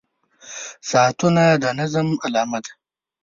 •ساعتونه 0.89 1.43
د 1.63 1.65
نظم 1.79 2.07
علامه 2.25 2.59
ده. 2.63 2.71